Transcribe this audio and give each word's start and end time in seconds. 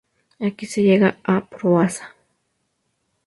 Aquí 0.39 0.65
se 0.65 0.81
llega 0.81 1.19
a 1.23 1.45
Proaza. 1.47 2.15